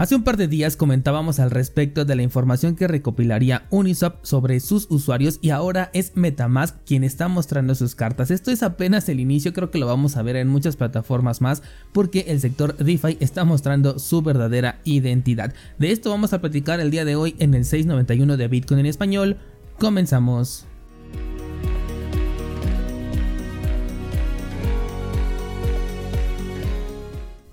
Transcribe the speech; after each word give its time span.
Hace 0.00 0.16
un 0.16 0.22
par 0.22 0.38
de 0.38 0.48
días 0.48 0.78
comentábamos 0.78 1.40
al 1.40 1.50
respecto 1.50 2.06
de 2.06 2.16
la 2.16 2.22
información 2.22 2.74
que 2.74 2.88
recopilaría 2.88 3.66
Uniswap 3.68 4.24
sobre 4.24 4.58
sus 4.60 4.86
usuarios 4.88 5.38
y 5.42 5.50
ahora 5.50 5.90
es 5.92 6.12
Metamask 6.16 6.74
quien 6.86 7.04
está 7.04 7.28
mostrando 7.28 7.74
sus 7.74 7.94
cartas. 7.94 8.30
Esto 8.30 8.50
es 8.50 8.62
apenas 8.62 9.10
el 9.10 9.20
inicio, 9.20 9.52
creo 9.52 9.70
que 9.70 9.76
lo 9.76 9.86
vamos 9.86 10.16
a 10.16 10.22
ver 10.22 10.36
en 10.36 10.48
muchas 10.48 10.76
plataformas 10.76 11.42
más 11.42 11.62
porque 11.92 12.24
el 12.28 12.40
sector 12.40 12.78
DeFi 12.78 13.18
está 13.20 13.44
mostrando 13.44 13.98
su 13.98 14.22
verdadera 14.22 14.80
identidad. 14.84 15.52
De 15.78 15.92
esto 15.92 16.08
vamos 16.08 16.32
a 16.32 16.40
platicar 16.40 16.80
el 16.80 16.90
día 16.90 17.04
de 17.04 17.16
hoy 17.16 17.36
en 17.38 17.52
el 17.52 17.66
691 17.66 18.38
de 18.38 18.48
Bitcoin 18.48 18.80
en 18.80 18.86
español. 18.86 19.36
Comenzamos. 19.78 20.69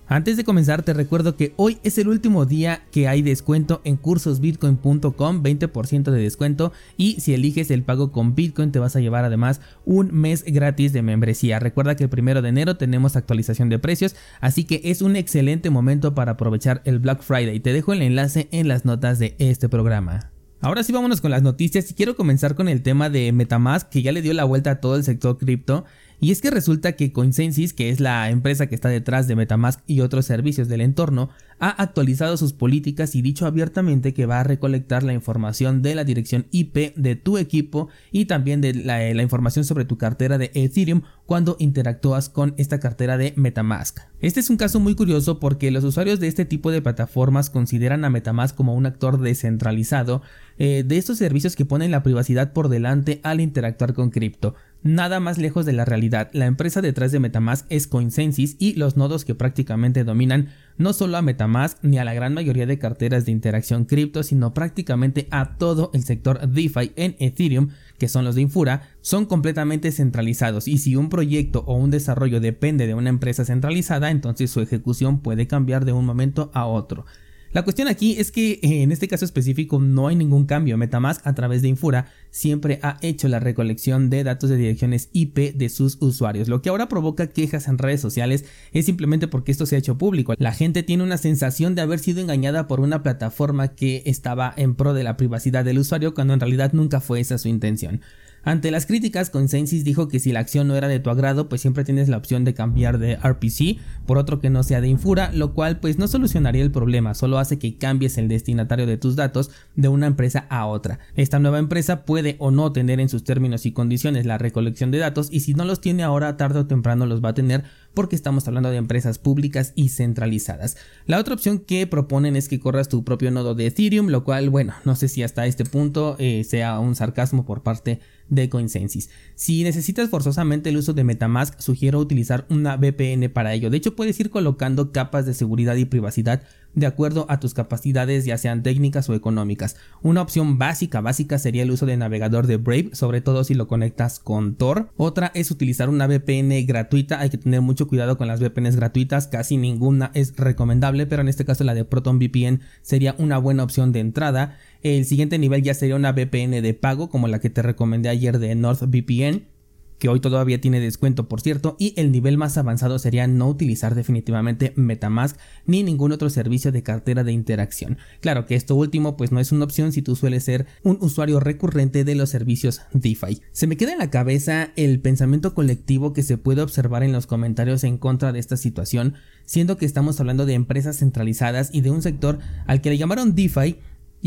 Antes 0.10 0.38
de 0.38 0.46
comenzar 0.46 0.84
te 0.84 0.94
recuerdo 0.94 1.36
que 1.36 1.54
hoy 1.58 1.80
es 1.84 1.98
el 1.98 2.08
último 2.08 2.46
día 2.46 2.82
que 2.94 3.10
hay 3.10 3.22
descuento 3.22 3.82
en 3.84 3.98
cursosbitcoin.com, 3.98 5.44
20% 5.44 6.12
de 6.12 6.22
descuento 6.22 6.72
y 6.96 7.20
si 7.20 7.34
eliges 7.34 7.72
el 7.72 7.84
pago 7.84 8.14
con 8.14 8.34
Bitcoin 8.34 8.72
te 8.72 8.80
vas 8.80 8.96
a 8.96 9.02
llevar 9.02 9.26
además 9.26 9.60
un 9.84 10.14
mes 10.14 10.46
gratis 10.46 10.94
de 10.94 11.02
membresía. 11.02 11.60
Recuerda 11.60 11.98
que 11.98 12.06
el 12.06 12.10
primero 12.10 12.42
de 12.42 12.48
enero 12.48 12.78
tenemos 12.78 13.18
actualización 13.18 13.68
de 13.68 13.80
precios, 13.80 14.16
así 14.40 14.64
que 14.64 14.80
es 14.86 15.02
un 15.02 15.18
excelente 15.18 15.70
momento 15.70 16.16
para 16.16 16.34
aprovechar 16.34 16.82
el 16.86 17.00
Black 17.00 17.22
Friday. 17.22 17.60
Te 17.60 17.74
dejo 17.74 17.92
el 17.92 18.02
enlace 18.02 18.48
en 18.52 18.70
las 18.70 18.86
notas 18.86 19.20
de 19.20 19.36
este 19.40 19.68
programa. 19.68 20.32
Ahora 20.60 20.82
sí 20.82 20.92
vámonos 20.92 21.22
con 21.22 21.30
las 21.30 21.44
noticias 21.44 21.92
y 21.92 21.94
quiero 21.94 22.16
comenzar 22.16 22.55
con 22.55 22.68
el 22.68 22.82
tema 22.82 23.12
de 23.12 23.32
Metamask 23.32 23.90
que 23.90 24.02
ya 24.02 24.12
le 24.12 24.24
dio 24.24 24.34
la 24.34 24.44
vuelta 24.44 24.72
a 24.72 24.80
todo 24.80 24.96
el 24.96 25.04
sector 25.04 25.38
cripto 25.38 25.86
y 26.20 26.31
es 26.31 26.41
que 26.41 26.49
resulta 26.49 26.94
que 26.94 27.12
Coinsensis, 27.12 27.73
que 27.73 27.89
es 27.89 27.99
la 27.99 28.30
empresa 28.30 28.67
que 28.67 28.76
está 28.76 28.89
detrás 28.89 29.27
de 29.27 29.35
Metamask 29.35 29.80
y 29.85 30.02
otros 30.02 30.26
servicios 30.26 30.67
del 30.67 30.81
entorno, 30.81 31.30
ha 31.59 31.70
actualizado 31.70 32.37
sus 32.37 32.54
políticas 32.54 33.15
y 33.15 33.21
dicho 33.21 33.46
abiertamente 33.46 34.13
que 34.13 34.26
va 34.26 34.40
a 34.40 34.43
recolectar 34.43 35.04
la 35.04 35.13
información 35.13 35.82
de 35.82 35.96
la 35.96 36.04
dirección 36.04 36.48
IP 36.51 36.96
de 36.96 37.15
tu 37.15 37.37
equipo 37.37 37.90
y 38.12 38.26
también 38.26 38.62
de 38.62 38.74
la, 38.74 39.21
información 39.21 39.65
sobre 39.65 39.85
tu 39.85 39.98
cartera 39.98 40.37
de 40.37 40.51
Ethereum 40.54 41.01
cuando 41.26 41.55
interactúas 41.59 42.29
con 42.29 42.54
esta 42.57 42.79
cartera 42.79 43.18
de 43.18 43.34
Metamask. 43.35 43.99
Este 44.20 44.40
es 44.40 44.49
un 44.49 44.57
caso 44.57 44.79
muy 44.79 44.96
curioso 44.96 45.40
porque 45.40 45.71
los 45.71 45.84
usuarios 45.84 46.20
de 46.20 46.27
este 46.27 46.46
tipo 46.46 46.71
de 46.71 46.81
plataformas 46.81 47.49
consideran 47.49 48.05
a 48.05 48.09
Metamask 48.09 48.55
como 48.55 48.76
un 48.76 48.85
actor 48.85 49.20
descentralizado 49.20 50.21
eh, 50.57 50.84
de 50.85 50.98
estos 50.98 51.18
servicios 51.18 51.55
que 51.55 51.65
ponen 51.65 51.91
la 51.91 52.04
privacidad 52.04 52.54
por 52.54 52.70
delante 52.70 53.20
al 53.24 53.41
interactuar 53.41 53.93
con 53.93 54.09
cripto. 54.09 54.55
Nada 54.84 55.20
más 55.20 55.38
lejos 55.38 55.66
de 55.66 55.74
la 55.74 55.86
realidad, 55.86 56.30
la 56.34 56.46
empresa 56.46 56.82
detrás 56.82 57.12
de 57.12 57.20
Metamask 57.20 57.66
es 57.70 57.88
Coinsensis 57.88 58.56
y 58.60 58.74
los 58.76 58.96
nodos 58.96 59.26
que 59.26 59.34
prácticamente 59.34 60.04
dominan 60.04 60.50
no 60.78 60.94
solo 60.94 61.18
a 61.18 61.24
Metamask 61.24 61.80
ni 61.82 61.98
a 61.98 62.06
la 62.06 62.14
gran 62.14 62.36
mayoría 62.36 62.68
de 62.68 62.78
carteras 62.78 63.26
de 63.26 63.32
interacción 63.32 63.86
cripto, 63.86 64.22
sino 64.22 64.53
prácticamente 64.53 65.28
a 65.31 65.58
todo 65.58 65.90
el 65.94 66.03
sector 66.03 66.48
DeFi 66.48 66.92
en 66.96 67.16
Ethereum, 67.20 67.70
que 67.98 68.08
son 68.08 68.24
los 68.24 68.36
de 68.36 68.42
Infura, 68.42 68.84
son 69.02 69.25
completamente 69.25 69.92
centralizados 69.92 70.68
y 70.68 70.78
si 70.78 70.96
un 70.96 71.09
proyecto 71.09 71.64
o 71.66 71.75
un 71.75 71.90
desarrollo 71.90 72.40
depende 72.40 72.86
de 72.86 72.94
una 72.94 73.09
empresa 73.09 73.46
centralizada, 73.46 74.12
entonces 74.12 74.52
su 74.52 74.62
ejecución 74.62 75.22
puede 75.22 75.48
cambiar 75.48 75.86
de 75.86 75.94
un 75.94 76.06
momento 76.06 76.52
a 76.53 76.66
otro. 76.66 77.06
La 77.53 77.63
cuestión 77.63 77.88
aquí 77.88 78.17
es 78.19 78.31
que 78.31 78.59
eh, 78.62 78.84
en 78.84 78.91
este 78.91 79.07
caso 79.07 79.23
específico 79.23 79.79
no 79.79 80.07
hay 80.07 80.16
ningún 80.16 80.45
cambio. 80.45 80.78
Metamask 80.78 81.25
a 81.25 81.34
través 81.34 81.62
de 81.62 81.69
Infura 81.69 82.07
siempre 82.29 82.79
ha 82.84 82.97
hecho 83.01 83.28
la 83.28 83.40
recolección 83.40 84.09
de 84.09 84.23
datos 84.23 84.50
de 84.50 84.57
direcciones 84.57 85.09
IP 85.13 85.56
de 85.56 85.69
sus 85.69 85.97
usuarios. 86.01 86.50
Lo 86.50 86.62
que 86.62 86.69
ahora 86.69 86.90
provoca 86.90 87.28
quejas 87.28 87.68
en 87.68 87.78
redes 87.78 88.01
sociales 88.01 88.45
es 88.73 88.85
simplemente 88.85 89.28
porque 89.28 89.51
esto 89.51 89.66
se 89.66 89.75
ha 89.75 89.79
hecho 89.79 89.97
público. 89.97 90.34
La 90.38 90.51
gente 90.51 90.84
tiene 90.84 91.03
una 91.03 91.18
sensación 91.18 91.73
de 91.73 91.81
haber 91.81 92.00
sido 92.00 92.22
engañada 92.22 92.68
por 92.68 92.79
una 92.79 93.01
plataforma 93.01 93.69
que 93.69 94.03
estaba 94.06 94.53
en 94.57 94.75
pro 94.75 94.94
de 94.94 95.03
la 95.03 95.18
privacidad 95.18 95.63
del 95.63 95.79
usuario 95.79 96.13
cuando 96.13 96.34
en 96.34 96.41
realidad 96.41 96.74
nunca 96.74 97.00
fue 97.00 97.22
esa 97.22 97.38
su 97.38 97.47
intención. 97.47 98.02
Ante 98.47 98.72
las 98.72 98.85
críticas, 98.85 99.30
Consensus 99.30 99.84
dijo 99.84 100.08
que 100.08 100.22
si 100.22 100.31
la 100.31 100.40
acción 100.40 100.69
no 100.69 100.78
era 100.78 100.88
de 100.88 101.02
tu 101.02 101.09
agrado, 101.09 101.50
pues 101.50 101.59
siempre 101.59 101.84
tienes 101.84 102.08
la 102.08 102.16
opción 102.16 102.46
de 102.46 102.53
cambiar 102.53 102.97
de 102.97 103.18
RPC 103.18 103.78
por 104.06 104.18
otro 104.18 104.40
que 104.40 104.50
no 104.50 104.63
sea 104.63 104.80
de 104.80 104.88
Infura, 104.88 105.34
lo 105.34 105.53
cual 105.53 105.81
pues 105.81 105.97
no 106.00 106.08
solucionaría 106.08 106.63
el 106.63 106.72
problema, 106.72 107.13
solo 107.13 107.40
hace 107.40 107.59
que 107.59 107.78
cambies 107.78 108.18
el 108.18 108.30
destinatario 108.30 108.88
de 108.88 108.96
tus 108.96 109.18
datos 109.18 109.52
de 109.75 109.90
una 109.90 110.07
empresa 110.07 110.47
a 110.50 110.66
otra. 110.66 111.00
Esta 111.18 111.40
nueva 111.40 111.59
empresa 111.59 112.06
puede 112.06 112.38
o 112.40 112.50
no 112.52 112.72
tener 112.72 113.02
en 113.02 113.09
sus 113.09 113.25
términos 113.25 113.66
y 113.66 113.74
condiciones 113.74 114.25
la 114.25 114.38
recolección 114.38 114.91
de 114.91 115.00
datos 115.00 115.28
y 115.30 115.41
si 115.41 115.53
no 115.53 115.66
los 115.66 115.81
tiene 115.81 116.03
ahora, 116.03 116.38
tarde 116.38 116.59
o 116.59 116.68
temprano 116.68 117.06
los 117.06 117.22
va 117.22 117.31
a 117.31 117.34
tener 117.34 117.66
porque 117.97 118.16
estamos 118.16 118.47
hablando 118.47 118.69
de 118.69 118.78
empresas 118.78 119.18
públicas 119.18 119.74
y 119.74 119.90
centralizadas. 119.90 120.78
La 121.08 121.18
otra 121.18 121.34
opción 121.34 121.58
que 121.58 121.88
proponen 121.88 122.35
es 122.35 122.47
que 122.47 122.59
corras 122.59 122.90
tu 122.90 123.03
propio 123.03 123.31
nodo 123.31 123.56
de 123.56 123.66
Ethereum, 123.66 124.09
lo 124.09 124.24
cual, 124.24 124.52
bueno, 124.52 124.75
no 124.85 124.96
sé 124.96 125.08
si 125.08 125.24
hasta 125.24 125.47
este 125.47 125.66
punto 125.66 126.16
eh, 126.19 126.44
sea 126.44 126.78
un 126.78 126.94
sarcasmo 126.94 127.44
por 127.44 127.63
parte 127.63 128.00
de 128.30 128.50
Coinsensis. 128.50 129.09
Si 129.34 129.63
necesitas 129.63 130.12
forzosamente 130.12 130.69
el 130.69 130.78
uso 130.78 130.94
de 130.94 131.03
Metamask, 131.03 131.59
sugiero 131.59 131.97
utilizar 131.97 132.46
una 132.52 132.78
VPN 132.78 133.31
para 133.34 133.56
ello. 133.56 133.72
De 133.72 133.78
hecho, 133.78 133.96
puedes 133.96 134.19
ir 134.19 134.30
colocando 134.30 134.91
capas 134.91 135.25
de 135.25 135.34
seguridad 135.34 135.75
y 135.75 135.86
privacidad 135.86 136.44
de 136.78 136.86
acuerdo 136.86 137.26
a 137.28 137.40
tus 137.40 137.56
capacidades 137.56 138.24
ya 138.26 138.38
sean 138.38 138.62
técnicas 138.62 139.10
o 139.10 139.16
económicas. 139.16 139.78
Una 140.04 140.22
opción 140.22 140.60
básica 140.60 141.02
básica 141.02 141.40
sería 141.40 141.64
el 141.64 141.72
uso 141.72 141.88
de 141.88 141.98
navegador 141.98 142.46
de 142.46 142.58
Brave, 142.58 142.92
sobre 142.94 143.20
todo 143.20 143.44
si 143.44 143.56
lo 143.56 143.68
conectas 143.68 144.20
con 144.20 144.54
Tor. 144.56 144.92
Otra 144.96 145.32
es 145.34 145.50
utilizar 145.50 145.90
una 145.90 146.06
VPN 146.06 146.68
gratuita, 146.68 147.20
hay 147.20 147.32
que 147.32 147.40
tener 147.40 147.62
mucho 147.62 147.88
cuidado 147.88 148.16
con 148.20 148.28
las 148.28 148.40
VPNs 148.40 148.76
gratuitas, 148.76 149.28
casi 149.28 149.58
ninguna 149.58 150.12
es 150.14 150.36
recomendable, 150.38 151.08
pero 151.08 151.24
en 151.24 151.30
este 151.30 151.46
caso 151.46 151.64
la 151.64 151.74
de 151.74 151.84
ProtonVPN 151.84 152.62
sería 152.84 153.16
una 153.18 153.40
buena 153.40 153.64
opción 153.64 153.92
de 153.92 154.00
entrada. 154.00 154.60
El 154.84 155.06
siguiente 155.06 155.40
nivel 155.40 155.64
ya 155.64 155.74
sería 155.74 155.96
una 155.96 156.12
VPN 156.12 156.62
de 156.62 156.74
pago 156.76 157.10
como 157.10 157.28
la 157.28 157.40
que 157.40 157.50
te 157.50 157.64
recomendé 157.64 158.10
ayer 158.10 158.38
de 158.38 158.54
NordVPN 158.54 159.56
que 160.00 160.09
hoy 160.09 160.19
todavía 160.19 160.62
tiene 160.62 160.80
descuento 160.80 161.28
por 161.28 161.41
cierto, 161.41 161.75
y 161.80 161.94
el 161.97 162.12
nivel 162.12 162.38
más 162.38 162.58
avanzado 162.58 163.00
sería 163.00 163.28
no 163.28 163.47
utilizar 163.47 163.96
definitivamente 163.96 164.74
Metamask 164.75 165.38
ni 165.66 165.84
ningún 165.84 166.12
otro 166.12 166.30
servicio 166.30 166.72
de 166.72 166.84
cartera 166.84 167.24
de 167.24 167.31
interacción. 167.31 167.97
Claro 168.22 168.46
que 168.46 168.56
esto 168.56 168.75
último 168.75 169.18
pues 169.18 169.31
no 169.31 169.40
es 169.40 169.52
una 169.52 169.66
opción 169.66 169.91
si 169.91 170.02
tú 170.02 170.16
sueles 170.16 170.44
ser 170.44 170.68
un 170.84 170.97
usuario 171.02 171.40
recurrente 171.40 172.03
de 172.03 172.16
los 172.16 172.30
servicios 172.30 172.81
DeFi. 172.94 173.41
Se 173.52 173.68
me 173.68 173.78
queda 173.78 173.94
en 173.94 174.00
la 174.00 174.09
cabeza 174.09 174.72
el 174.75 175.00
pensamiento 175.00 175.53
colectivo 175.53 176.13
que 176.13 176.24
se 176.24 176.38
puede 176.38 176.62
observar 176.62 177.03
en 177.03 177.12
los 177.12 177.28
comentarios 177.28 177.84
en 177.84 177.97
contra 177.97 178.31
de 178.31 178.40
esta 178.40 178.57
situación, 178.57 179.16
siendo 179.46 179.78
que 179.78 179.86
estamos 179.86 180.19
hablando 180.19 180.46
de 180.46 180.53
empresas 180.53 180.97
centralizadas 180.97 181.69
y 181.74 181.81
de 181.81 181.91
un 181.91 182.02
sector 182.02 182.40
al 182.66 182.81
que 182.81 182.90
le 182.90 182.97
llamaron 182.97 183.36
DeFi 183.36 183.78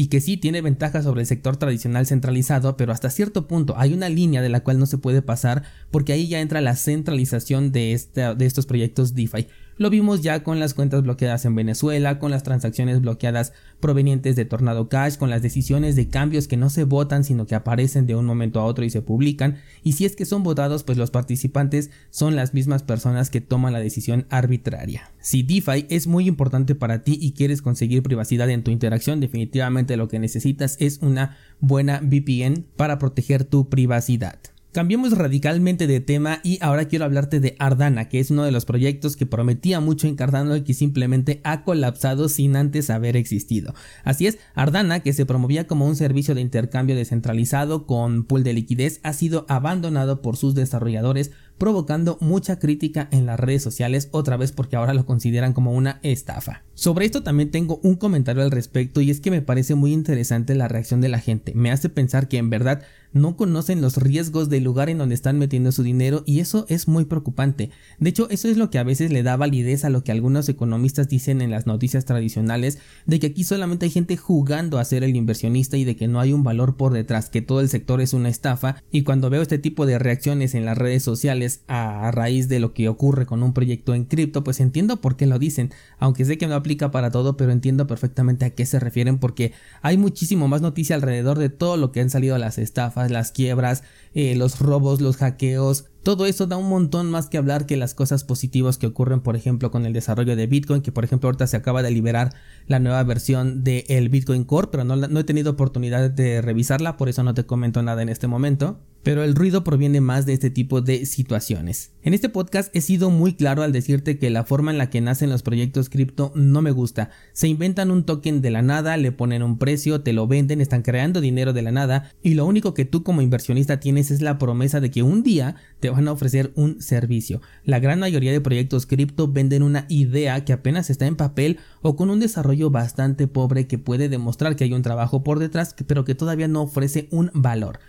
y 0.00 0.06
que 0.06 0.22
sí 0.22 0.38
tiene 0.38 0.62
ventajas 0.62 1.04
sobre 1.04 1.20
el 1.20 1.26
sector 1.26 1.58
tradicional 1.58 2.06
centralizado, 2.06 2.74
pero 2.78 2.90
hasta 2.90 3.10
cierto 3.10 3.46
punto 3.46 3.74
hay 3.76 3.92
una 3.92 4.08
línea 4.08 4.40
de 4.40 4.48
la 4.48 4.60
cual 4.60 4.78
no 4.78 4.86
se 4.86 4.96
puede 4.96 5.20
pasar 5.20 5.62
porque 5.90 6.14
ahí 6.14 6.26
ya 6.26 6.40
entra 6.40 6.62
la 6.62 6.74
centralización 6.74 7.70
de, 7.70 8.00
de 8.14 8.46
estos 8.46 8.64
proyectos 8.64 9.14
DeFi. 9.14 9.48
Lo 9.80 9.88
vimos 9.88 10.20
ya 10.20 10.44
con 10.44 10.60
las 10.60 10.74
cuentas 10.74 11.02
bloqueadas 11.02 11.46
en 11.46 11.54
Venezuela, 11.54 12.18
con 12.18 12.30
las 12.30 12.42
transacciones 12.42 13.00
bloqueadas 13.00 13.54
provenientes 13.80 14.36
de 14.36 14.44
Tornado 14.44 14.90
Cash, 14.90 15.16
con 15.16 15.30
las 15.30 15.40
decisiones 15.40 15.96
de 15.96 16.08
cambios 16.08 16.48
que 16.48 16.58
no 16.58 16.68
se 16.68 16.84
votan 16.84 17.24
sino 17.24 17.46
que 17.46 17.54
aparecen 17.54 18.06
de 18.06 18.14
un 18.14 18.26
momento 18.26 18.60
a 18.60 18.66
otro 18.66 18.84
y 18.84 18.90
se 18.90 19.00
publican, 19.00 19.56
y 19.82 19.92
si 19.92 20.04
es 20.04 20.16
que 20.16 20.26
son 20.26 20.42
votados 20.42 20.84
pues 20.84 20.98
los 20.98 21.10
participantes 21.10 21.88
son 22.10 22.36
las 22.36 22.52
mismas 22.52 22.82
personas 22.82 23.30
que 23.30 23.40
toman 23.40 23.72
la 23.72 23.80
decisión 23.80 24.26
arbitraria. 24.28 25.12
Si 25.18 25.42
DeFi 25.42 25.86
es 25.88 26.06
muy 26.06 26.28
importante 26.28 26.74
para 26.74 27.02
ti 27.02 27.16
y 27.18 27.32
quieres 27.32 27.62
conseguir 27.62 28.02
privacidad 28.02 28.50
en 28.50 28.62
tu 28.62 28.70
interacción, 28.70 29.18
definitivamente 29.18 29.96
lo 29.96 30.08
que 30.08 30.18
necesitas 30.18 30.76
es 30.78 30.98
una 31.00 31.38
buena 31.58 32.00
VPN 32.02 32.66
para 32.76 32.98
proteger 32.98 33.44
tu 33.44 33.70
privacidad. 33.70 34.40
Cambiemos 34.72 35.18
radicalmente 35.18 35.88
de 35.88 35.98
tema 35.98 36.38
y 36.44 36.58
ahora 36.62 36.84
quiero 36.84 37.04
hablarte 37.04 37.40
de 37.40 37.56
Ardana, 37.58 38.08
que 38.08 38.20
es 38.20 38.30
uno 38.30 38.44
de 38.44 38.52
los 38.52 38.66
proyectos 38.66 39.16
que 39.16 39.26
prometía 39.26 39.80
mucho 39.80 40.06
en 40.06 40.14
Cardano 40.14 40.54
y 40.54 40.62
que 40.62 40.74
simplemente 40.74 41.40
ha 41.42 41.64
colapsado 41.64 42.28
sin 42.28 42.54
antes 42.54 42.88
haber 42.88 43.16
existido. 43.16 43.74
Así 44.04 44.28
es, 44.28 44.38
Ardana, 44.54 45.00
que 45.00 45.12
se 45.12 45.26
promovía 45.26 45.66
como 45.66 45.88
un 45.88 45.96
servicio 45.96 46.36
de 46.36 46.42
intercambio 46.42 46.94
descentralizado 46.94 47.84
con 47.84 48.22
pool 48.22 48.44
de 48.44 48.52
liquidez, 48.52 49.00
ha 49.02 49.12
sido 49.12 49.44
abandonado 49.48 50.22
por 50.22 50.36
sus 50.36 50.54
desarrolladores 50.54 51.32
provocando 51.60 52.16
mucha 52.22 52.58
crítica 52.58 53.06
en 53.12 53.26
las 53.26 53.38
redes 53.38 53.62
sociales 53.62 54.08
otra 54.12 54.38
vez 54.38 54.50
porque 54.50 54.76
ahora 54.76 54.94
lo 54.94 55.04
consideran 55.04 55.52
como 55.52 55.72
una 55.72 56.00
estafa. 56.02 56.64
Sobre 56.74 57.04
esto 57.04 57.22
también 57.22 57.50
tengo 57.50 57.78
un 57.82 57.96
comentario 57.96 58.42
al 58.42 58.50
respecto 58.50 59.02
y 59.02 59.10
es 59.10 59.20
que 59.20 59.30
me 59.30 59.42
parece 59.42 59.74
muy 59.74 59.92
interesante 59.92 60.54
la 60.54 60.68
reacción 60.68 61.02
de 61.02 61.10
la 61.10 61.18
gente. 61.18 61.52
Me 61.54 61.70
hace 61.70 61.90
pensar 61.90 62.26
que 62.28 62.38
en 62.38 62.48
verdad 62.48 62.80
no 63.12 63.36
conocen 63.36 63.80
los 63.80 63.96
riesgos 63.96 64.48
del 64.48 64.64
lugar 64.64 64.88
en 64.88 64.98
donde 64.98 65.14
están 65.14 65.38
metiendo 65.38 65.72
su 65.72 65.82
dinero 65.82 66.22
y 66.26 66.40
eso 66.40 66.64
es 66.68 66.88
muy 66.88 67.04
preocupante. 67.04 67.70
De 67.98 68.08
hecho, 68.08 68.30
eso 68.30 68.48
es 68.48 68.56
lo 68.56 68.70
que 68.70 68.78
a 68.78 68.84
veces 68.84 69.10
le 69.10 69.22
da 69.22 69.36
validez 69.36 69.84
a 69.84 69.90
lo 69.90 70.04
que 70.04 70.12
algunos 70.12 70.48
economistas 70.48 71.08
dicen 71.08 71.40
en 71.40 71.50
las 71.50 71.66
noticias 71.66 72.04
tradicionales 72.04 72.78
de 73.06 73.18
que 73.18 73.28
aquí 73.28 73.44
solamente 73.44 73.86
hay 73.86 73.90
gente 73.90 74.16
jugando 74.16 74.78
a 74.78 74.84
ser 74.84 75.04
el 75.04 75.16
inversionista 75.16 75.76
y 75.76 75.84
de 75.84 75.96
que 75.96 76.08
no 76.08 76.20
hay 76.20 76.32
un 76.32 76.44
valor 76.44 76.76
por 76.76 76.92
detrás, 76.92 77.30
que 77.30 77.42
todo 77.42 77.60
el 77.60 77.68
sector 77.68 78.00
es 78.00 78.12
una 78.12 78.28
estafa 78.28 78.76
y 78.90 79.02
cuando 79.02 79.28
veo 79.28 79.42
este 79.42 79.58
tipo 79.58 79.86
de 79.86 79.98
reacciones 79.98 80.54
en 80.54 80.64
las 80.64 80.78
redes 80.78 81.02
sociales 81.02 81.49
a 81.68 82.10
raíz 82.10 82.48
de 82.48 82.60
lo 82.60 82.72
que 82.72 82.88
ocurre 82.88 83.26
con 83.26 83.42
un 83.42 83.52
proyecto 83.52 83.94
en 83.94 84.04
cripto, 84.04 84.44
pues 84.44 84.60
entiendo 84.60 85.00
por 85.00 85.16
qué 85.16 85.26
lo 85.26 85.38
dicen, 85.38 85.72
aunque 85.98 86.24
sé 86.24 86.38
que 86.38 86.46
no 86.46 86.54
aplica 86.54 86.90
para 86.90 87.10
todo, 87.10 87.36
pero 87.36 87.52
entiendo 87.52 87.86
perfectamente 87.86 88.44
a 88.44 88.50
qué 88.50 88.66
se 88.66 88.80
refieren 88.80 89.18
porque 89.18 89.52
hay 89.82 89.96
muchísimo 89.96 90.48
más 90.48 90.62
noticia 90.62 90.96
alrededor 90.96 91.38
de 91.38 91.48
todo 91.48 91.76
lo 91.76 91.92
que 91.92 92.00
han 92.00 92.10
salido 92.10 92.38
las 92.38 92.58
estafas, 92.58 93.10
las 93.10 93.32
quiebras, 93.32 93.82
eh, 94.14 94.34
los 94.34 94.60
robos, 94.60 95.00
los 95.00 95.16
hackeos, 95.16 95.86
todo 96.02 96.24
eso 96.24 96.46
da 96.46 96.56
un 96.56 96.68
montón 96.68 97.10
más 97.10 97.28
que 97.28 97.36
hablar 97.36 97.66
que 97.66 97.76
las 97.76 97.92
cosas 97.92 98.24
positivas 98.24 98.78
que 98.78 98.86
ocurren, 98.86 99.20
por 99.20 99.36
ejemplo, 99.36 99.70
con 99.70 99.84
el 99.84 99.92
desarrollo 99.92 100.34
de 100.34 100.46
Bitcoin, 100.46 100.80
que 100.80 100.92
por 100.92 101.04
ejemplo 101.04 101.28
ahorita 101.28 101.46
se 101.46 101.56
acaba 101.56 101.82
de 101.82 101.90
liberar 101.90 102.32
la 102.66 102.78
nueva 102.78 103.02
versión 103.02 103.64
del 103.64 104.08
Bitcoin 104.08 104.44
Core, 104.44 104.68
pero 104.72 104.84
no, 104.84 104.96
no 104.96 105.20
he 105.20 105.24
tenido 105.24 105.50
oportunidad 105.52 106.10
de 106.10 106.40
revisarla, 106.40 106.96
por 106.96 107.08
eso 107.08 107.22
no 107.22 107.34
te 107.34 107.44
comento 107.44 107.82
nada 107.82 108.02
en 108.02 108.08
este 108.08 108.26
momento 108.28 108.80
pero 109.02 109.24
el 109.24 109.34
ruido 109.34 109.64
proviene 109.64 110.00
más 110.00 110.26
de 110.26 110.34
este 110.34 110.50
tipo 110.50 110.80
de 110.80 111.06
situaciones. 111.06 111.92
En 112.02 112.14
este 112.14 112.28
podcast 112.28 112.74
he 112.74 112.80
sido 112.80 113.10
muy 113.10 113.34
claro 113.34 113.62
al 113.62 113.72
decirte 113.72 114.18
que 114.18 114.30
la 114.30 114.44
forma 114.44 114.70
en 114.70 114.78
la 114.78 114.90
que 114.90 115.00
nacen 115.00 115.30
los 115.30 115.42
proyectos 115.42 115.88
cripto 115.88 116.32
no 116.34 116.62
me 116.62 116.70
gusta. 116.70 117.10
Se 117.32 117.48
inventan 117.48 117.90
un 117.90 118.04
token 118.04 118.40
de 118.40 118.50
la 118.50 118.62
nada, 118.62 118.96
le 118.96 119.12
ponen 119.12 119.42
un 119.42 119.58
precio, 119.58 120.00
te 120.00 120.12
lo 120.12 120.26
venden, 120.26 120.60
están 120.60 120.82
creando 120.82 121.20
dinero 121.20 121.52
de 121.52 121.62
la 121.62 121.72
nada 121.72 122.12
y 122.22 122.34
lo 122.34 122.46
único 122.46 122.74
que 122.74 122.84
tú 122.84 123.02
como 123.02 123.22
inversionista 123.22 123.80
tienes 123.80 124.10
es 124.10 124.22
la 124.22 124.38
promesa 124.38 124.80
de 124.80 124.90
que 124.90 125.02
un 125.02 125.22
día 125.22 125.56
te 125.80 125.90
van 125.90 126.08
a 126.08 126.12
ofrecer 126.12 126.52
un 126.54 126.80
servicio. 126.80 127.40
La 127.64 127.80
gran 127.80 128.00
mayoría 128.00 128.32
de 128.32 128.40
proyectos 128.40 128.86
cripto 128.86 129.28
venden 129.28 129.62
una 129.62 129.86
idea 129.88 130.44
que 130.44 130.52
apenas 130.52 130.90
está 130.90 131.06
en 131.06 131.16
papel 131.16 131.58
o 131.82 131.96
con 131.96 132.10
un 132.10 132.20
desarrollo 132.20 132.70
bastante 132.70 133.26
pobre 133.26 133.66
que 133.66 133.78
puede 133.78 134.08
demostrar 134.08 134.56
que 134.56 134.64
hay 134.64 134.72
un 134.72 134.82
trabajo 134.82 135.22
por 135.22 135.38
detrás 135.38 135.74
pero 135.86 136.04
que 136.04 136.14
todavía 136.14 136.48
no 136.48 136.62
ofrece 136.62 137.08
un 137.10 137.30
valor. 137.34 137.80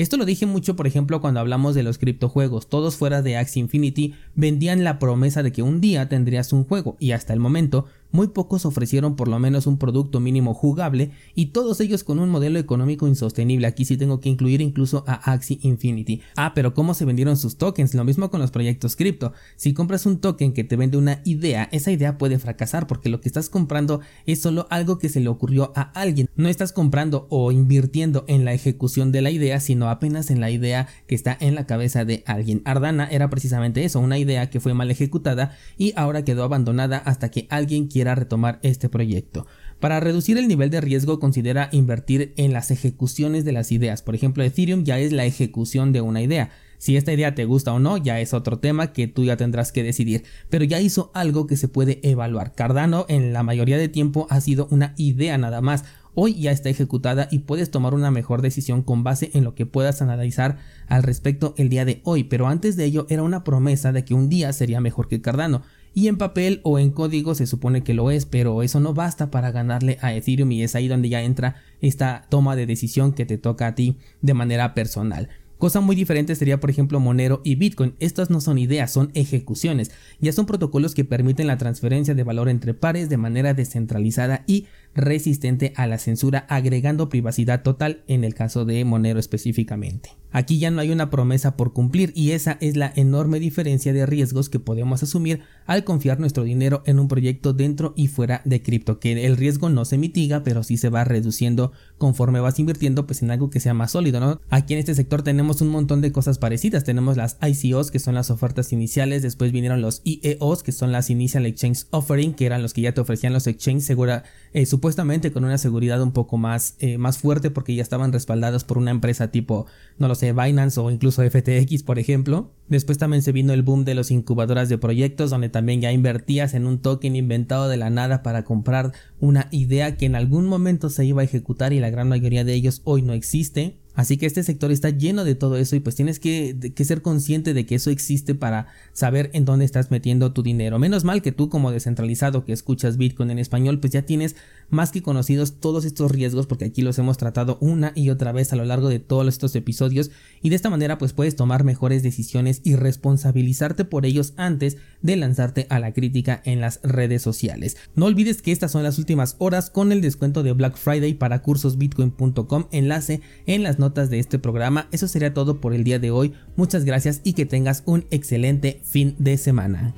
Esto 0.00 0.16
lo 0.16 0.24
dije 0.24 0.46
mucho, 0.46 0.76
por 0.76 0.86
ejemplo, 0.86 1.20
cuando 1.20 1.40
hablamos 1.40 1.74
de 1.74 1.82
los 1.82 1.98
criptojuegos. 1.98 2.70
Todos 2.70 2.96
fuera 2.96 3.20
de 3.20 3.36
Axie 3.36 3.60
Infinity 3.60 4.14
vendían 4.34 4.82
la 4.82 4.98
promesa 4.98 5.42
de 5.42 5.52
que 5.52 5.60
un 5.60 5.82
día 5.82 6.08
tendrías 6.08 6.54
un 6.54 6.64
juego 6.64 6.96
y 6.98 7.10
hasta 7.10 7.34
el 7.34 7.38
momento 7.38 7.84
muy 8.12 8.28
pocos 8.28 8.66
ofrecieron 8.66 9.16
por 9.16 9.28
lo 9.28 9.38
menos 9.38 9.66
un 9.66 9.78
producto 9.78 10.20
mínimo 10.20 10.54
jugable 10.54 11.12
y 11.34 11.46
todos 11.46 11.80
ellos 11.80 12.04
con 12.04 12.18
un 12.18 12.28
modelo 12.28 12.58
económico 12.58 13.06
insostenible. 13.06 13.66
Aquí 13.66 13.84
sí 13.84 13.96
tengo 13.96 14.20
que 14.20 14.28
incluir 14.28 14.60
incluso 14.60 15.04
a 15.06 15.32
Axie 15.32 15.58
Infinity. 15.62 16.20
Ah, 16.36 16.52
pero 16.54 16.74
¿cómo 16.74 16.94
se 16.94 17.04
vendieron 17.04 17.36
sus 17.36 17.56
tokens? 17.56 17.94
Lo 17.94 18.04
mismo 18.04 18.30
con 18.30 18.40
los 18.40 18.50
proyectos 18.50 18.96
cripto. 18.96 19.32
Si 19.56 19.72
compras 19.74 20.06
un 20.06 20.18
token 20.18 20.52
que 20.52 20.64
te 20.64 20.76
vende 20.76 20.96
una 20.96 21.20
idea, 21.24 21.68
esa 21.72 21.92
idea 21.92 22.18
puede 22.18 22.38
fracasar 22.38 22.86
porque 22.86 23.08
lo 23.08 23.20
que 23.20 23.28
estás 23.28 23.48
comprando 23.48 24.00
es 24.26 24.40
solo 24.40 24.66
algo 24.70 24.98
que 24.98 25.08
se 25.08 25.20
le 25.20 25.28
ocurrió 25.28 25.72
a 25.76 25.82
alguien. 25.82 26.28
No 26.36 26.48
estás 26.48 26.72
comprando 26.72 27.26
o 27.30 27.52
invirtiendo 27.52 28.24
en 28.26 28.44
la 28.44 28.54
ejecución 28.54 29.12
de 29.12 29.22
la 29.22 29.30
idea, 29.30 29.60
sino 29.60 29.88
apenas 29.88 30.30
en 30.30 30.40
la 30.40 30.50
idea 30.50 30.88
que 31.06 31.14
está 31.14 31.36
en 31.40 31.54
la 31.54 31.66
cabeza 31.66 32.04
de 32.04 32.22
alguien. 32.26 32.62
Ardana 32.64 33.06
era 33.10 33.30
precisamente 33.30 33.84
eso, 33.84 34.00
una 34.00 34.18
idea 34.18 34.50
que 34.50 34.60
fue 34.60 34.74
mal 34.74 34.90
ejecutada 34.90 35.56
y 35.78 35.92
ahora 35.96 36.24
quedó 36.24 36.44
abandonada 36.44 36.98
hasta 36.98 37.30
que 37.30 37.46
alguien 37.50 37.86
quiera 37.86 37.99
retomar 38.04 38.58
este 38.62 38.88
proyecto. 38.88 39.46
Para 39.80 39.98
reducir 39.98 40.36
el 40.36 40.46
nivel 40.46 40.68
de 40.70 40.80
riesgo 40.80 41.18
considera 41.18 41.68
invertir 41.72 42.34
en 42.36 42.52
las 42.52 42.70
ejecuciones 42.70 43.44
de 43.44 43.52
las 43.52 43.72
ideas. 43.72 44.02
Por 44.02 44.14
ejemplo, 44.14 44.44
Ethereum 44.44 44.84
ya 44.84 44.98
es 44.98 45.12
la 45.12 45.24
ejecución 45.24 45.92
de 45.92 46.02
una 46.02 46.20
idea. 46.20 46.50
Si 46.76 46.96
esta 46.96 47.12
idea 47.12 47.34
te 47.34 47.44
gusta 47.44 47.72
o 47.72 47.78
no, 47.78 47.96
ya 47.96 48.20
es 48.20 48.32
otro 48.32 48.58
tema 48.58 48.92
que 48.92 49.06
tú 49.06 49.24
ya 49.24 49.36
tendrás 49.36 49.70
que 49.70 49.82
decidir, 49.82 50.24
pero 50.48 50.64
ya 50.64 50.80
hizo 50.80 51.10
algo 51.14 51.46
que 51.46 51.56
se 51.56 51.68
puede 51.68 52.00
evaluar. 52.02 52.54
Cardano 52.54 53.04
en 53.08 53.32
la 53.32 53.42
mayoría 53.42 53.76
de 53.76 53.88
tiempo 53.88 54.26
ha 54.30 54.40
sido 54.40 54.66
una 54.70 54.94
idea 54.96 55.36
nada 55.36 55.60
más, 55.60 55.84
hoy 56.14 56.40
ya 56.40 56.52
está 56.52 56.68
ejecutada 56.68 57.28
y 57.30 57.40
puedes 57.40 57.70
tomar 57.70 57.94
una 57.94 58.10
mejor 58.10 58.42
decisión 58.42 58.82
con 58.82 59.04
base 59.04 59.30
en 59.34 59.44
lo 59.44 59.54
que 59.54 59.66
puedas 59.66 60.00
analizar 60.02 60.58
al 60.86 61.02
respecto 61.02 61.54
el 61.56 61.68
día 61.68 61.84
de 61.84 62.00
hoy, 62.04 62.24
pero 62.24 62.48
antes 62.48 62.76
de 62.76 62.84
ello 62.86 63.06
era 63.10 63.22
una 63.22 63.44
promesa 63.44 63.92
de 63.92 64.04
que 64.04 64.14
un 64.14 64.28
día 64.28 64.52
sería 64.52 64.80
mejor 64.80 65.08
que 65.08 65.20
Cardano 65.20 65.62
y 65.94 66.08
en 66.08 66.18
papel 66.18 66.60
o 66.62 66.78
en 66.78 66.90
código 66.90 67.34
se 67.34 67.46
supone 67.46 67.82
que 67.82 67.94
lo 67.94 68.10
es, 68.10 68.26
pero 68.26 68.62
eso 68.62 68.80
no 68.80 68.94
basta 68.94 69.30
para 69.30 69.50
ganarle 69.50 69.98
a 70.00 70.14
Ethereum 70.14 70.52
y 70.52 70.62
es 70.62 70.74
ahí 70.74 70.88
donde 70.88 71.08
ya 71.08 71.22
entra 71.22 71.56
esta 71.80 72.26
toma 72.28 72.56
de 72.56 72.66
decisión 72.66 73.12
que 73.12 73.26
te 73.26 73.38
toca 73.38 73.66
a 73.66 73.74
ti 73.74 73.96
de 74.22 74.34
manera 74.34 74.74
personal. 74.74 75.28
Cosa 75.60 75.82
muy 75.82 75.94
diferente 75.94 76.34
sería 76.36 76.58
por 76.58 76.70
ejemplo 76.70 77.00
Monero 77.00 77.42
y 77.44 77.54
Bitcoin. 77.54 77.94
Estas 78.00 78.30
no 78.30 78.40
son 78.40 78.56
ideas, 78.56 78.90
son 78.90 79.10
ejecuciones. 79.12 79.90
Ya 80.18 80.32
son 80.32 80.46
protocolos 80.46 80.94
que 80.94 81.04
permiten 81.04 81.48
la 81.48 81.58
transferencia 81.58 82.14
de 82.14 82.24
valor 82.24 82.48
entre 82.48 82.72
pares 82.72 83.10
de 83.10 83.18
manera 83.18 83.52
descentralizada 83.52 84.42
y 84.46 84.68
resistente 84.94 85.74
a 85.76 85.86
la 85.86 85.98
censura, 85.98 86.46
agregando 86.48 87.10
privacidad 87.10 87.62
total 87.62 88.02
en 88.08 88.24
el 88.24 88.34
caso 88.34 88.64
de 88.64 88.82
Monero 88.86 89.20
específicamente. 89.20 90.12
Aquí 90.32 90.58
ya 90.58 90.70
no 90.70 90.80
hay 90.80 90.90
una 90.92 91.10
promesa 91.10 91.56
por 91.56 91.72
cumplir 91.72 92.12
y 92.14 92.30
esa 92.30 92.56
es 92.60 92.76
la 92.76 92.92
enorme 92.94 93.40
diferencia 93.40 93.92
de 93.92 94.06
riesgos 94.06 94.48
que 94.48 94.60
podemos 94.60 95.02
asumir 95.02 95.40
al 95.66 95.82
confiar 95.82 96.20
nuestro 96.20 96.44
dinero 96.44 96.82
en 96.86 97.00
un 97.00 97.08
proyecto 97.08 97.52
dentro 97.52 97.94
y 97.96 98.06
fuera 98.06 98.40
de 98.44 98.62
cripto, 98.62 99.00
que 99.00 99.26
el 99.26 99.36
riesgo 99.36 99.70
no 99.70 99.84
se 99.84 99.98
mitiga, 99.98 100.44
pero 100.44 100.62
sí 100.62 100.76
se 100.76 100.88
va 100.88 101.02
reduciendo 101.02 101.72
conforme 101.98 102.38
vas 102.38 102.60
invirtiendo 102.60 103.06
pues 103.06 103.22
en 103.22 103.32
algo 103.32 103.50
que 103.50 103.58
sea 103.58 103.74
más 103.74 103.90
sólido, 103.90 104.20
¿no? 104.20 104.40
Aquí 104.50 104.74
en 104.74 104.78
este 104.78 104.94
sector 104.94 105.22
tenemos 105.22 105.49
un 105.60 105.68
montón 105.68 106.00
de 106.00 106.12
cosas 106.12 106.38
parecidas, 106.38 106.84
tenemos 106.84 107.16
las 107.16 107.36
ICOs 107.42 107.90
que 107.90 107.98
son 107.98 108.14
las 108.14 108.30
ofertas 108.30 108.72
iniciales, 108.72 109.22
después 109.22 109.52
vinieron 109.52 109.80
los 109.80 110.00
IEOs 110.04 110.62
que 110.62 110.72
son 110.72 110.92
las 110.92 111.10
Initial 111.10 111.46
Exchange 111.46 111.86
Offering, 111.90 112.34
que 112.34 112.46
eran 112.46 112.62
los 112.62 112.72
que 112.72 112.82
ya 112.82 112.94
te 112.94 113.00
ofrecían 113.00 113.32
los 113.32 113.46
exchange 113.46 113.82
segura, 113.82 114.22
eh, 114.52 114.66
supuestamente 114.66 115.32
con 115.32 115.44
una 115.44 115.58
seguridad 115.58 116.00
un 116.02 116.12
poco 116.12 116.36
más, 116.38 116.76
eh, 116.78 116.98
más 116.98 117.18
fuerte 117.18 117.50
porque 117.50 117.74
ya 117.74 117.82
estaban 117.82 118.12
respaldados 118.12 118.64
por 118.64 118.78
una 118.78 118.92
empresa 118.92 119.30
tipo, 119.32 119.66
no 119.98 120.08
lo 120.08 120.14
Binance 120.20 120.78
o 120.78 120.90
incluso 120.90 121.22
FTX, 121.22 121.82
por 121.82 121.98
ejemplo. 121.98 122.52
Después 122.68 122.98
también 122.98 123.22
se 123.22 123.32
vino 123.32 123.52
el 123.52 123.62
boom 123.62 123.84
de 123.84 123.94
los 123.94 124.10
incubadoras 124.10 124.68
de 124.68 124.78
proyectos, 124.78 125.30
donde 125.30 125.48
también 125.48 125.80
ya 125.80 125.90
invertías 125.90 126.54
en 126.54 126.66
un 126.66 126.78
token 126.78 127.16
inventado 127.16 127.68
de 127.68 127.76
la 127.76 127.90
nada 127.90 128.22
para 128.22 128.44
comprar 128.44 128.92
una 129.18 129.48
idea 129.50 129.96
que 129.96 130.06
en 130.06 130.14
algún 130.14 130.46
momento 130.46 130.90
se 130.90 131.04
iba 131.04 131.22
a 131.22 131.24
ejecutar 131.24 131.72
y 131.72 131.80
la 131.80 131.90
gran 131.90 132.08
mayoría 132.08 132.44
de 132.44 132.54
ellos 132.54 132.82
hoy 132.84 133.02
no 133.02 133.12
existe. 133.12 133.79
Así 133.94 134.16
que 134.16 134.26
este 134.26 134.42
sector 134.42 134.70
está 134.70 134.90
lleno 134.90 135.24
de 135.24 135.34
todo 135.34 135.56
eso 135.56 135.76
y 135.76 135.80
pues 135.80 135.96
tienes 135.96 136.20
que, 136.20 136.56
ser 136.84 137.02
consciente 137.02 137.54
de 137.54 137.66
que 137.66 137.74
eso 137.74 137.90
existe 137.90 138.34
para 138.34 138.68
saber 138.92 139.30
en 139.32 139.44
dónde 139.44 139.64
estás 139.64 139.90
metiendo 139.90 140.32
tu 140.32 140.42
dinero. 140.42 140.78
Menos 140.78 141.04
mal 141.04 141.22
que 141.22 141.32
tú 141.32 141.48
como 141.48 141.70
descentralizado 141.70 142.44
que 142.44 142.52
escuchas 142.52 142.96
Bitcoin 142.96 143.30
en 143.30 143.38
español 143.38 143.80
pues 143.80 143.92
ya 143.92 144.02
tienes 144.02 144.36
más 144.70 144.90
que 144.90 145.02
conocidos 145.02 145.60
todos 145.60 145.84
estos 145.84 146.10
riesgos 146.10 146.46
porque 146.46 146.64
aquí 146.64 146.82
los 146.82 146.98
hemos 146.98 147.18
tratado 147.18 147.58
una 147.60 147.92
y 147.94 148.10
otra 148.10 148.32
vez 148.32 148.52
a 148.52 148.56
lo 148.56 148.64
largo 148.64 148.88
de 148.88 148.98
todos 148.98 149.26
estos 149.28 149.54
episodios 149.56 150.10
y 150.42 150.50
de 150.50 150.56
esta 150.56 150.70
manera 150.70 150.98
pues 150.98 151.12
puedes 151.12 151.36
tomar 151.36 151.64
mejores 151.64 152.02
decisiones 152.02 152.60
y 152.64 152.76
responsabilizarte 152.76 153.84
por 153.84 154.06
ellos 154.06 154.34
antes 154.36 154.76
de 155.02 155.16
lanzarte 155.16 155.66
a 155.70 155.78
la 155.78 155.92
crítica 155.92 156.40
en 156.44 156.60
las 156.60 156.80
redes 156.82 157.22
sociales. 157.22 157.76
No 157.94 158.06
olvides 158.06 158.42
que 158.42 158.52
estas 158.52 158.72
son 158.72 158.82
las 158.82 158.98
últimas 158.98 159.36
horas 159.38 159.70
con 159.70 159.92
el 159.92 160.00
descuento 160.00 160.42
de 160.42 160.52
Black 160.52 160.76
Friday 160.76 161.14
para 161.14 161.42
cursosbitcoin.com 161.42 162.66
enlace 162.70 163.20
en 163.46 163.62
las 163.62 163.78
notas 163.78 164.10
de 164.10 164.18
este 164.18 164.38
programa. 164.38 164.88
Eso 164.92 165.08
sería 165.08 165.34
todo 165.34 165.60
por 165.60 165.74
el 165.74 165.84
día 165.84 165.98
de 165.98 166.10
hoy. 166.10 166.32
Muchas 166.56 166.84
gracias 166.84 167.20
y 167.24 167.32
que 167.34 167.46
tengas 167.46 167.82
un 167.86 168.06
excelente 168.10 168.80
fin 168.84 169.14
de 169.18 169.36
semana. 169.36 169.94